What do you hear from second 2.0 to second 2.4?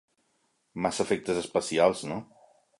no?